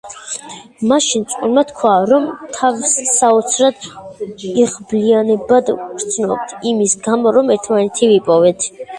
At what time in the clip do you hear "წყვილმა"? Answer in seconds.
1.31-1.63